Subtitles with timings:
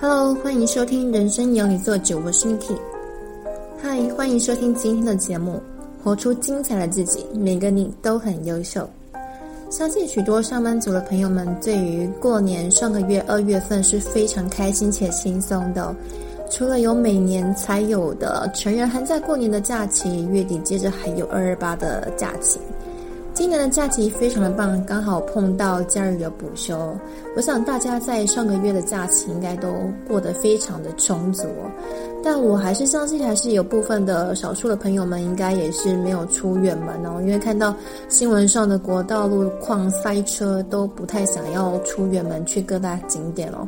[0.00, 2.76] Hello，欢迎收听《人生由你做主》，我是 Niki。
[3.80, 5.60] 嗨，欢迎收听今天的节目，
[6.02, 8.88] 活出精彩的自己，每个你都很优秀。
[9.70, 15.94] 相信许多上班族的朋友们，对于过年上个月二月份是非常开心且轻松的。
[16.50, 22.60] 除了有每年才有的成人寒假过年的假期，月底接着还有二二八的假期。
[23.34, 26.96] 今年的假期非常的棒，刚好碰到假日的补休。
[27.36, 29.68] 我想大家在上个月的假期应该都
[30.06, 31.44] 过得非常的充足，
[32.22, 37.74] 但我还是相信，还是有部分的少数的朋友们应该也是没有出远门哦，因为看到
[38.08, 43.66] 新闻上的国道路况塞车，都不太想要出远门去各大景点哦。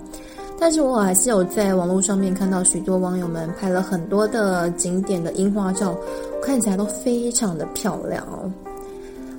[0.61, 5.99] 但是我还是有在网络上面看到许多网友们拍了很多的景点的樱花照，
[6.41, 8.49] 看起来都非常的漂亮哦。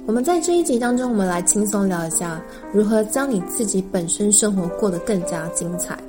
[0.08, 6.00] 我们在这一集当中，我们来轻松聊一下如何将你自己本身生活过得更加精彩。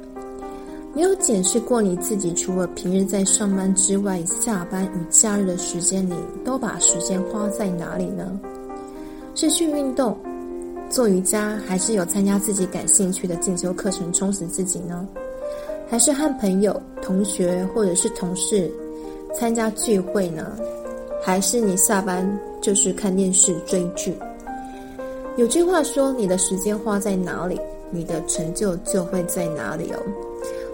[0.94, 8.38] 你有检视过你自己，除了平日在上班之外，下班与假日的时间里，都把时间花在哪里呢？
[9.34, 10.16] 是去运动、
[10.88, 15.04] 做瑜伽，还是有参加自己感兴趣的进修课程充实自己呢？
[15.90, 18.70] 还是和朋友、同学或者是同事
[19.34, 20.56] 参加聚会呢？
[21.20, 22.24] 还是你下班
[22.68, 24.14] 就是看电视追剧？
[25.38, 27.58] 有句话说：“你的时间花在哪里，
[27.90, 29.98] 你的成就就会在哪里哦。”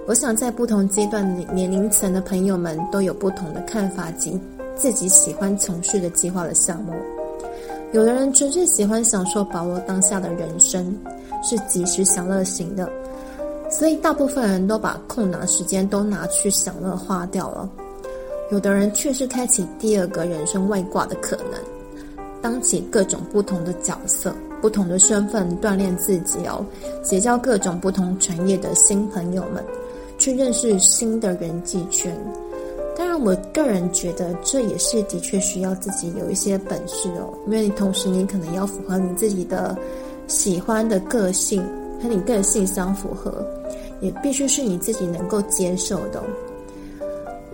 [0.08, 4.36] 我想在不同阶段年龄层的朋友们都有不同的看法及
[4.74, 6.92] 自己喜欢从事的计划的项目。
[7.92, 10.98] 有的人纯粹喜欢享受把握当下的人生，
[11.44, 12.90] 是及时享乐型的，
[13.70, 17.70] 所以大部分人都把空档时间都拿去享乐花掉了。
[18.50, 21.58] 有的人却是开启第二个人生外挂的可能，
[22.44, 26.62] 当起各种不同的角色、不同的身份，锻炼自己哦，
[27.02, 29.64] 结交各种不同产业的新朋友们，
[30.18, 32.14] 去认识新的人际圈。
[32.98, 39.74] 当然，我个人觉得这也是的确需要自己有一些本事哦，因为你同时你可能要符合你自己的
[40.26, 41.64] 喜欢的个性，
[42.02, 43.42] 和你个性相符合，
[44.02, 46.22] 也必须是你自己能够接受的。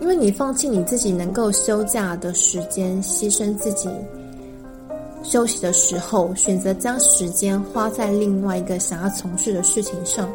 [0.01, 3.89] 因为你放弃你自己能够休假的时间，牺牲自己
[5.23, 10.29] 休息的时候，选择将时间花在另外一个想要从事的事情上，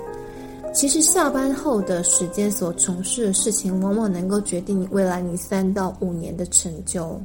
[0.74, 7.20] 其实下班后的时间所从事的事情，往往能够决定你未来你三到五年的成就。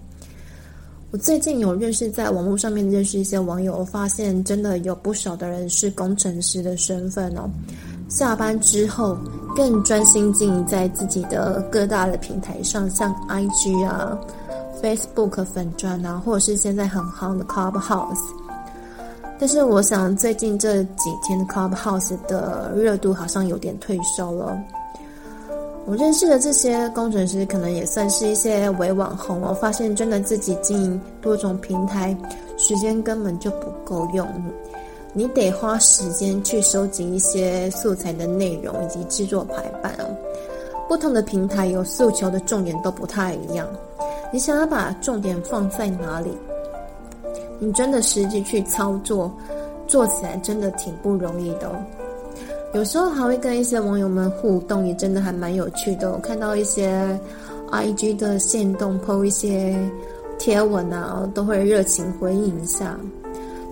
[1.13, 7.51] 我最近有认识，在网络上面认识一些网友，我发现真的有不少的人是工程师的身份哦。
[8.09, 9.17] 下班之后，
[9.57, 14.17] 更专心经营在自己的各大的平台上，像 IG 啊、
[14.83, 18.19] Facebook 粉专啊，或者是现在很夯的 Clubhouse。
[19.39, 24.59] 但是，我想最近这几天的 Clubhouse 的热度好像有点退烧了。
[25.87, 29.41] 我认识的这些工程师，可能也算是一些伪网红。
[29.41, 32.17] 我发现，真的自己经营多种平台，
[32.59, 34.29] 时间根本就不够用。
[35.13, 40.05] 你得花时间去收集一些素材的内容以及制作排版哦。
[40.87, 43.67] 不同的平台有诉求的重点都不太一样。
[44.33, 46.31] 你想要把重点放在哪里？
[47.59, 49.31] 你真的实际去操作，
[49.87, 51.71] 做起来真的挺不容易的。
[52.73, 56.13] 有时候还会跟一些网友们互动，也真的还蛮有趣的。
[56.13, 57.19] 我看到一些
[57.73, 59.77] IG 的限动 po 一些
[60.39, 62.97] 贴文啊，都会热情回应一下。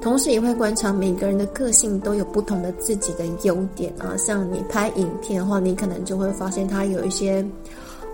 [0.00, 7.44] 同时也会观察每个人的个性都有不同的自己的优点啊，像你拍影片的话，你可能就会发现他有一些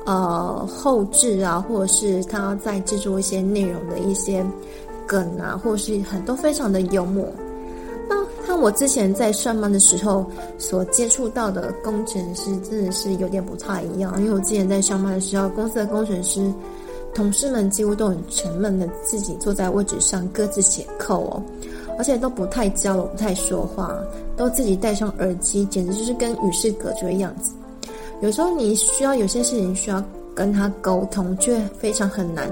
[0.04, 4.44] 呃后置啊，或者是他在制作一些内容的一些
[5.06, 7.26] 梗啊，或是很多非常的幽默。
[8.08, 8.16] 那
[8.46, 10.26] 和我之前在上班的时候
[10.58, 16.52] 所接触到的工程师真的是有点不太一样，因为我之前在上班的时候，公司的工程师
[17.14, 21.42] 同事们几乎都很沉闷的自己坐在位置上各自写扣哦。
[21.96, 23.96] 而且都不太交流，不太说话，
[24.36, 27.54] 都自己戴上耳机，简直就是跟与世隔绝的样子。
[28.20, 30.02] 有时候你需要有些事情需要
[30.34, 32.48] 跟他沟通，却非常很难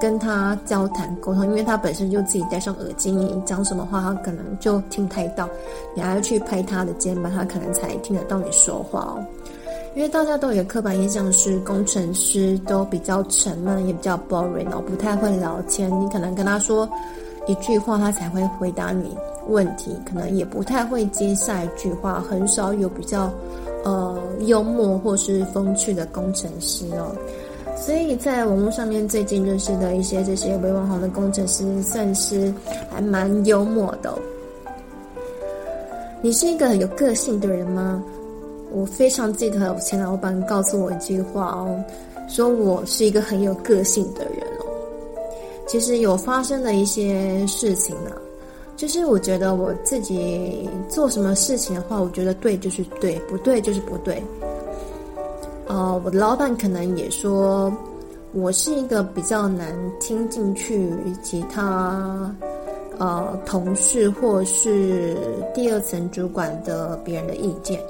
[0.00, 5.48] 跟他交谈沟通，因为他本身就自己戴上耳机，你讲什么话他可能就听不太到，
[5.94, 9.24] 你还要去拍他的肩膀，他可能才听得到你说话哦。
[9.94, 15.90] 因为大家都有刻板印象是工程师都比较沉闷，也比较 boring 哦，不太会聊天。
[16.00, 16.88] 你可能跟他说。
[17.48, 19.16] 一句话，他才会回答你
[19.48, 23.28] 问题，可能也不太会接下一句话，很少有比较
[23.84, 27.14] 呃幽默或是风趣的工程师哦。
[27.76, 32.52] 所以在网络上面最近认识的一些这些伪网红的工程师，算是
[32.90, 34.12] 还蛮幽默的。
[36.20, 38.02] 你是一个很有个性的人吗？
[38.70, 41.84] 我非常记得我前老板告诉我一句话哦，
[42.28, 44.64] 说我是一个很有个性的人哦。
[45.66, 48.12] 其实有发生的一些事情呢，
[48.82, 54.20] 就是我觉得我自己做什么事情的话，我觉得对就是对，不对就是不对。
[55.68, 57.72] 呃，我的老板可能也说
[58.32, 60.90] 我是一个比较难听进去
[61.22, 62.34] 其他
[62.98, 65.16] 呃同事或是
[65.54, 67.80] 第二层主管的别人的意见。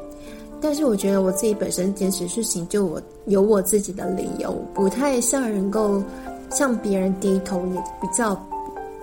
[0.61, 6.03] 但是我觉得我自己本身坚持事情，就我有我自己的理由，不太像能够
[6.51, 8.39] 向别人低头，也比较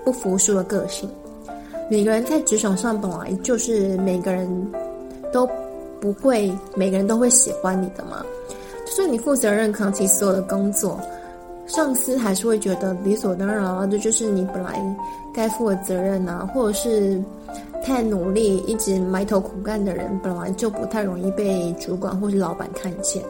[0.06, 1.10] 不服输的个性。
[1.90, 4.48] 每个人在职场上本来就是每个人
[5.34, 5.50] 都
[6.00, 8.24] 不会，每个人都会喜欢你的嘛。
[8.86, 11.00] 就算你负责任扛起所有的工作，
[11.68, 14.82] 上司还是会觉得理所当然啊，这就是你本来
[15.34, 17.22] 该负的责任啊，或者是。
[17.82, 23.24] 太努力，一直埋头苦干的人，本来就不太容易被主管或是老板看见。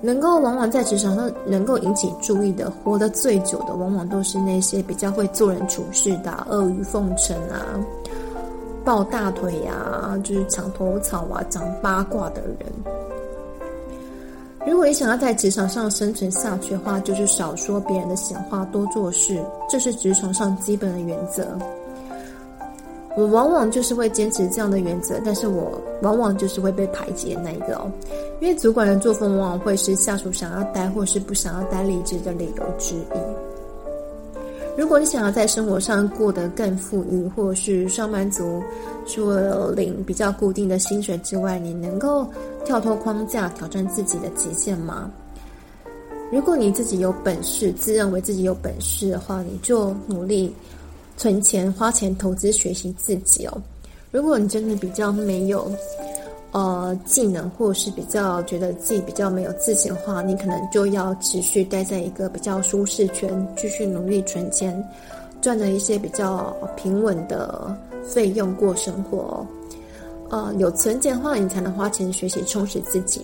[0.00, 7.80] 能够往往在职场上能够引起注意的，活得最久的，往往都是那些比较会做人处事的，阿谀奉承啊，
[8.84, 12.56] 抱大腿啊，就是墙头草啊，讲八卦的人。
[14.66, 21.46] 如果你想要在职场上生存下去的话，就是少说别人的闲话，多做事，这是职场上基本的原则。
[23.16, 27.90] 我往往就是会坚持这样的原则，但是我往往就是会被排挤的那一个哦，
[28.40, 34.38] 因为主管的作风往往会是下属想要待或是不想要待离职的理由之一。
[34.76, 38.62] 如果你想要在生活上过得更富裕，或是上班族
[39.06, 42.26] 除了领比较固定的薪水之外，你能够
[42.64, 45.10] 跳脱框架，挑战自己的极限吗？
[46.30, 50.54] 如果你自己有本事，自认为自己有本事的话，你就努力。
[51.18, 53.62] 存钱、花钱、投资、学习自己哦。
[54.10, 55.72] 如果你真的比较没有
[56.56, 64.82] 呃技能，或者是比较觉得自己比较没有自信的话，你可能就要持续待在一个比较舒适圈，继续努力存钱，
[65.42, 69.46] 赚了一些比较平稳的费用过生活哦。
[70.30, 73.20] 呃，有存钱的话，你才能花钱学习充实自己。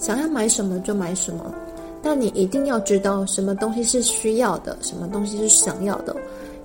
[0.00, 1.54] 想要买什么就买什么，
[2.02, 6.16] 但你一定要知道什么东西是需要的，什么东西是想要的。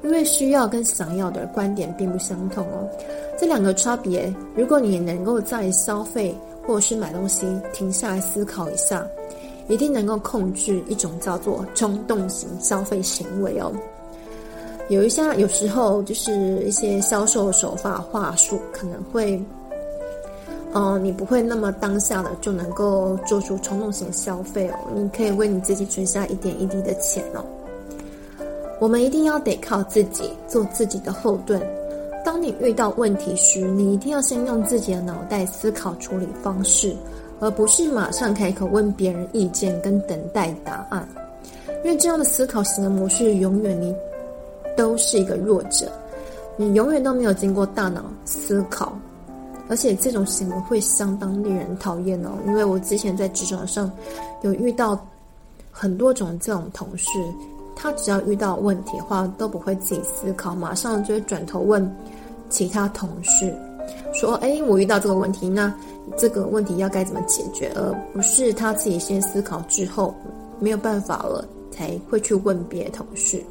[0.04, 2.90] 因为需要跟想要的观点并不相同哦，
[3.42, 9.04] 这两个差别，如果你能够在消费或者是买东西停下来思考一下，
[9.68, 13.72] 一定能够控制一种叫做冲动型消费行为哦。
[14.90, 19.44] 有一些有时候就是一些销售手法话术可能会，
[20.74, 27.44] 嗯、你不会那么当下的就能够做出冲动型消费哦，你可以为你自己存下一点一滴的钱哦。
[28.80, 31.60] 我们一定要得靠自己，做自己的后盾。
[32.24, 36.96] 当你遇到问题时，你一定要先用自己的脑袋思考处理方式，
[37.40, 41.08] 而不是马上开口问别人意见跟等待答案。
[41.84, 43.96] 因为这样的思考型的模式，永远你
[44.78, 45.92] 都是一个弱者，
[46.56, 48.96] 你永远都没有经过大脑思考，
[49.68, 52.32] 而且这种行为会相当令人讨厌哦。
[52.46, 53.92] 因为我之前在职场上
[54.44, 55.00] 有遇到
[55.72, 57.08] 很多种这种同事。
[57.82, 61.92] 他只要遇到问题的话，都不会自己思考，马上就会转头问
[62.48, 63.52] 其他同事，
[64.14, 65.74] 说：“哎，我遇到这个问题，那
[66.16, 70.14] 这个问题要该怎么解决？”而不是他自己先思考之后
[70.60, 73.44] 没有办法了，才会去问别的同事。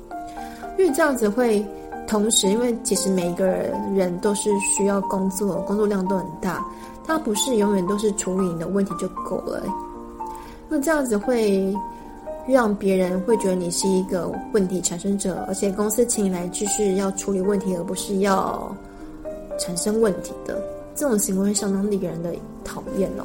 [0.78, 1.66] 因为这样子会
[2.06, 6.64] 同时，因为其实每一个人都是需要工作，工作量都很大，
[7.04, 9.60] 他不是永远都是处理你的问题就够了。
[10.68, 11.74] 那这样子会。
[12.48, 18.74] 让别人会觉得你是一个问题产生者，而且公司请你来就是要处理问题，而不是要
[19.58, 20.60] 产生问题的。
[20.94, 22.32] 这种行为相当令人的
[22.64, 23.24] 讨厌哦。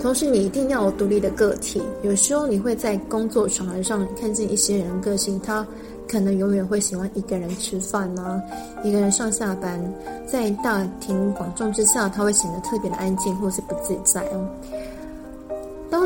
[0.00, 1.82] 同时，你一定要有独立的个体。
[2.02, 5.66] 有时候你会在工作场合上看见一些人个性，他
[6.06, 8.42] 可能永远会喜欢一个人吃饭啊，
[8.82, 9.80] 一个人上下班，
[10.26, 14.46] 在大庭广众之下，他会显得特别的安静或是不自在哦。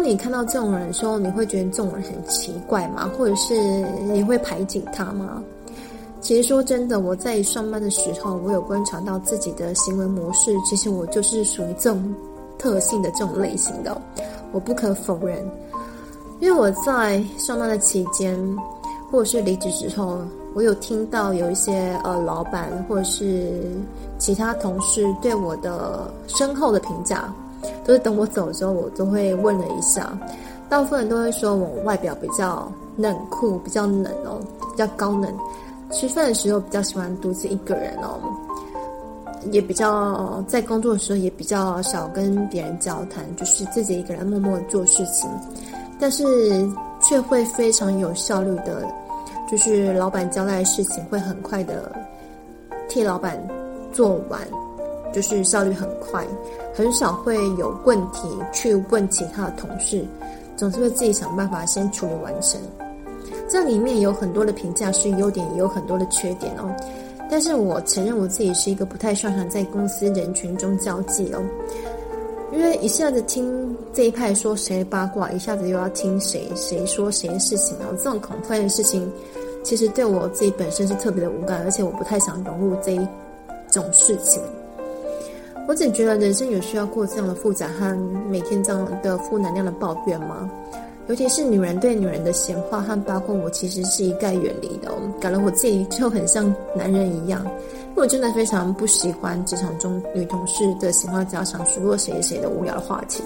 [0.08, 3.10] 你看到这种人的时候，你会觉得这种人很奇怪吗？
[3.16, 3.54] 或者是
[4.10, 5.42] 你会排挤他吗？
[6.22, 10.56] 其实说真的，我在上班的时候，我有观察到自己的行为模式。
[10.64, 12.14] 其实我就是属于这种
[12.58, 14.00] 特性的这种类型的，
[14.50, 15.46] 我不可否认。
[16.40, 18.34] 因为我在上班的期间，
[19.10, 20.18] 或者是离职之后，
[20.54, 23.62] 我有听到有一些呃老板或者是
[24.18, 27.30] 其他同事对我的深厚的评价。
[27.84, 30.16] 都是等我走的时候，我都会问了一下。
[30.68, 35.32] 大部分人都会说我外表比较冷酷，比较冷哦，比较高冷。
[35.90, 38.20] 吃饭的时候比较喜欢独自一个人哦。
[39.52, 45.30] 也比较在工作的时候也比较少跟别人交谈，就是自己一个人默默做事情，
[45.98, 46.68] 但是
[47.00, 48.84] 却会非常有效率的，
[49.48, 51.90] 就是老板交代的事情会很快的
[52.88, 53.40] 替老板
[53.92, 54.40] 做完，
[55.14, 56.26] 就是效率很快，
[56.78, 60.06] 很少会有问题去问其他的同事，
[60.56, 62.60] 总是会自己想办法先处理完成。
[63.48, 66.72] 这里面有很多的评价是优点，也有很多的缺点哦。
[67.28, 71.42] 但是我承认我自己是一个不太擅长在公司人群中交际哦，
[72.52, 79.10] 因为一下子听这一派说谁八卦，一下子又要听谁谁说谁的事情哦，这种恐怖的事情，
[79.64, 83.08] 其实对我自己本身是特别的无感，而且我不太想融入这一
[83.68, 84.40] 种事情。
[85.68, 87.94] 我只觉得人生有需要过这样的复杂和
[88.30, 90.50] 每天这样的负能量的抱怨吗？
[91.08, 94.94] 尤其是女人对女人的闲话和八卦，我其实是一概远离的哦。
[95.20, 103.22] 搞得我自己就很像男人一样，因为我真的非常不喜欢职场中女同事的闲话家常，数落谁谁的无聊的话题。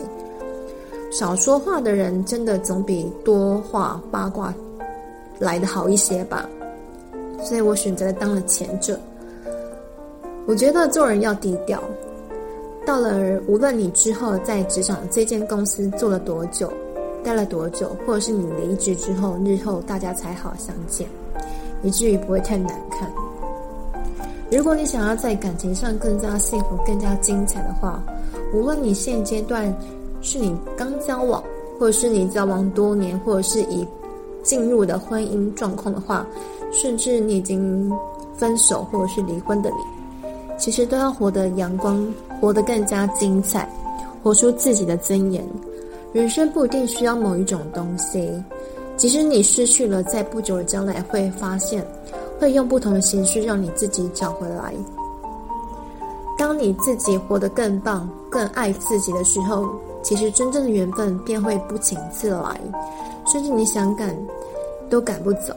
[1.12, 4.52] 少说话的人，真的总比多话八卦
[5.38, 6.48] 来得好一些吧。
[7.40, 8.98] 所以我选择了当了前者。
[10.44, 11.80] 我觉得做人要低调。
[12.84, 16.72] 到了，无论你之后在职场这间公司做了多久。
[17.24, 21.06] 待了多久，或者是你离职之后，日后大家才好相见，
[21.84, 23.08] 以至于不会太难看。
[24.50, 28.02] 如果你想要在感情上更加幸福、更加精彩的话，
[28.52, 29.72] 无论你现阶段
[30.20, 31.40] 是你刚交往，
[31.78, 33.86] 或者是你交往多年，或者是已
[34.42, 36.26] 进入的婚姻状况的话，
[36.72, 37.88] 甚至你已经
[38.36, 40.26] 分手或者是离婚的你，
[40.58, 42.04] 其实都要活得阳光，
[42.42, 43.68] 活得更加精彩，
[44.20, 45.46] 活出自己的尊严。
[46.12, 48.34] 人生不一定需要某一种东西，
[48.96, 51.86] 即使你失去了，在不久的将来会发现，
[52.40, 54.74] 会用不同的形式让你自己找回来。
[56.36, 59.68] 当你自己活得更棒、更爱自己的时候，
[60.02, 62.60] 其实真正的缘分便会不请自来，
[63.24, 64.18] 甚至你想赶
[64.90, 65.54] 都赶不走。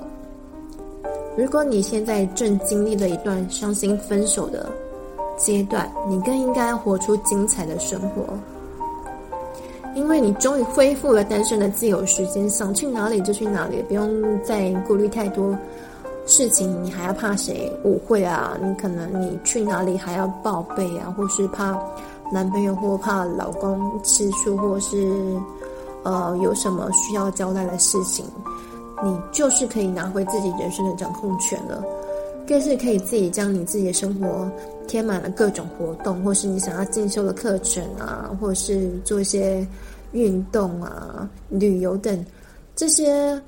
[1.35, 4.69] 如果你现在正经历了一段伤心分手的
[5.37, 8.23] 阶段，你更应该活出精彩的生活。
[9.93, 15.57] 因为你终于恢复了单身的自由时间，想去哪里就去哪里，不用再顾虑太多
[16.25, 16.83] 事情。
[16.83, 18.57] 你还要怕谁误会啊？
[18.61, 21.79] 你可能你去哪里还要报备啊，或是怕
[22.29, 25.39] 男朋友或怕老公吃醋，或是
[26.03, 28.25] 呃有什么需要交代的事情，
[29.01, 31.81] 你就是可以拿回自己人生的掌控权了。
[32.47, 34.49] 更是可以自己将你自己的生活
[34.87, 39.65] 填满了各种活动，或是你想要进修的课程啊，或是做一些
[40.11, 42.23] 运动啊、旅游等
[42.75, 43.41] 这些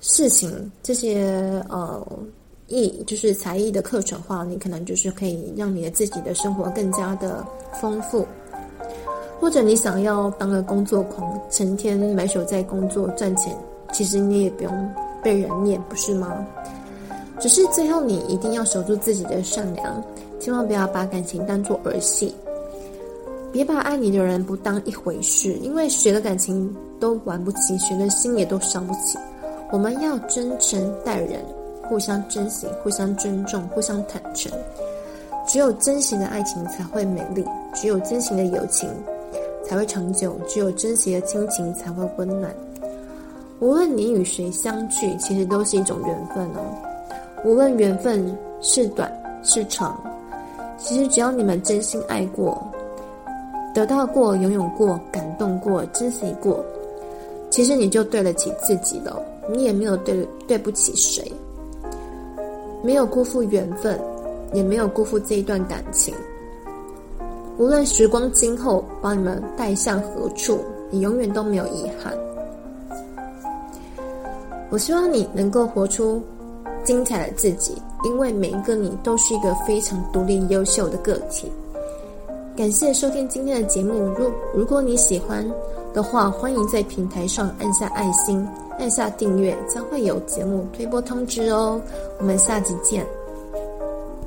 [0.00, 2.06] 事情，这些呃
[2.68, 7.44] 艺就是才艺的课程的话，你可能就是可以让你的自己的生活更加的
[7.80, 8.26] 丰富。
[9.40, 13.56] 或者你想要当个工作狂，成天埋首在工作赚钱，
[13.90, 14.90] 其实你也不用
[15.22, 16.46] 被人念，不是吗？
[17.40, 20.04] 只是最后，你一定要守住自己的善良，
[20.38, 22.34] 千万不要把感情当作儿戏，
[23.50, 29.18] 别把爱你的人不当一回事，因为谁的感情都玩不起，谁的心也都伤不起。
[29.72, 31.42] 我们要真诚待人，
[31.88, 34.52] 互相珍惜，互相尊重，互相坦诚。
[35.46, 37.44] 只有真实的爱情才会美丽，
[37.74, 38.88] 只有真实的友情
[39.64, 42.54] 才会长久，只有真实的亲情才会温暖。
[43.60, 46.89] 无论你与谁相聚，其实都是一种缘分哦。
[47.42, 49.10] 无论缘分是短
[49.42, 49.98] 是长，
[50.76, 52.62] 其实只要你们真心爱过、
[53.74, 56.62] 得到过、拥有过、感动过、珍惜过，
[57.48, 59.22] 其实你就对得起自己了。
[59.48, 61.32] 你也没有对对不起谁，
[62.82, 63.98] 没有辜负缘分，
[64.52, 66.14] 也没有辜负这一段感情。
[67.56, 72.12] 无论时光今后把你们带向何处，你永远都没有遗憾。
[74.68, 76.22] 我希望你能够活出。
[76.84, 81.50] 精彩的自己，因为每一个你都是一个非常独立、优秀的个体。
[82.56, 85.46] 感谢收听今天的节目，如如果你喜欢
[85.94, 88.46] 的话，欢迎在平台上按下爱心，
[88.78, 91.80] 按下订阅，将会有节目推播通知哦。
[92.18, 93.06] 我们下集见。